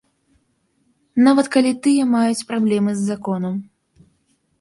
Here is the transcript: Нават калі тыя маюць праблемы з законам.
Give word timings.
Нават 1.27 1.47
калі 1.55 1.71
тыя 1.87 2.03
маюць 2.13 2.47
праблемы 2.53 2.91
з 2.95 3.01
законам. 3.11 3.55